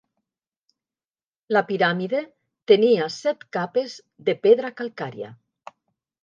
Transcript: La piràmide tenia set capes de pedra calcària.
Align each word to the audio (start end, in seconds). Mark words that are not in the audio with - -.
La 1.55 1.61
piràmide 1.67 2.21
tenia 2.71 3.11
set 3.17 3.45
capes 3.59 3.99
de 4.31 4.37
pedra 4.49 4.73
calcària. 4.81 5.33